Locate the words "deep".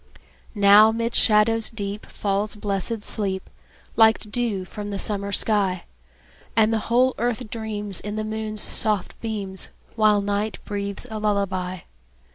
1.69-2.07